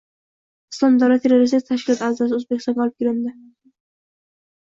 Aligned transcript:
“Islom 0.75 0.95
davlati” 1.03 1.21
terroristik 1.25 1.67
tashkiloti 1.67 2.03
a’zosi 2.07 2.39
O‘zbekistonga 2.39 2.85
olib 2.87 2.97
kelinding 3.05 3.37